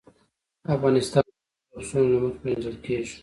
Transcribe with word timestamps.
افغانستان 0.75 1.23
د 1.27 1.31
خپلو 1.33 1.79
پسونو 1.81 2.05
له 2.11 2.19
مخې 2.29 2.39
پېژندل 2.43 2.75
کېږي. 2.85 3.15